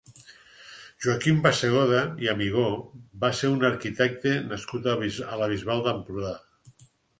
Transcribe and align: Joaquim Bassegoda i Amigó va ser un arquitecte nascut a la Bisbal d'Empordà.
Joaquim 1.05 1.43
Bassegoda 1.43 1.99
i 2.23 2.31
Amigó 2.33 2.65
va 3.27 3.31
ser 3.41 3.51
un 3.59 3.67
arquitecte 3.71 4.35
nascut 4.49 4.91
a 4.97 5.41
la 5.45 5.53
Bisbal 5.55 5.87
d'Empordà. 5.91 6.35